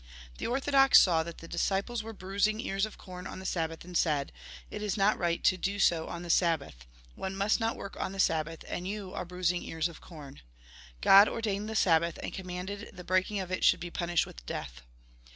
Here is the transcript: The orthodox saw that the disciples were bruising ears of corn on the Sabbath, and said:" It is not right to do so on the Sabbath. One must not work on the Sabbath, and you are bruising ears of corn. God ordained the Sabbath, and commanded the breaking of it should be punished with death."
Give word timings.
The 0.39 0.47
orthodox 0.47 0.99
saw 0.99 1.21
that 1.21 1.37
the 1.37 1.47
disciples 1.47 2.01
were 2.01 2.11
bruising 2.11 2.59
ears 2.59 2.87
of 2.87 2.97
corn 2.97 3.27
on 3.27 3.37
the 3.37 3.45
Sabbath, 3.45 3.85
and 3.85 3.95
said:" 3.95 4.31
It 4.71 4.81
is 4.81 4.97
not 4.97 5.15
right 5.15 5.43
to 5.43 5.57
do 5.57 5.77
so 5.77 6.07
on 6.07 6.23
the 6.23 6.29
Sabbath. 6.31 6.87
One 7.13 7.35
must 7.35 7.59
not 7.59 7.75
work 7.75 7.95
on 7.99 8.11
the 8.11 8.19
Sabbath, 8.19 8.65
and 8.67 8.87
you 8.87 9.13
are 9.13 9.25
bruising 9.25 9.61
ears 9.61 9.87
of 9.87 10.01
corn. 10.01 10.41
God 11.01 11.29
ordained 11.29 11.69
the 11.69 11.75
Sabbath, 11.75 12.17
and 12.23 12.33
commanded 12.33 12.89
the 12.95 13.03
breaking 13.03 13.39
of 13.41 13.51
it 13.51 13.63
should 13.63 13.79
be 13.79 13.91
punished 13.91 14.25
with 14.25 14.43
death." 14.47 14.81